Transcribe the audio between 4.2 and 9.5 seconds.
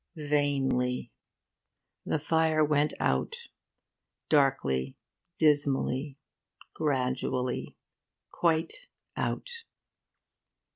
darkly, dismally, gradually, quite out.